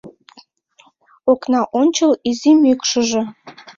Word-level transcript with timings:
Окна 1.31 1.61
ончыл 1.79 2.11
изи 2.29 2.51
мӱкшыжӧ 2.61 3.21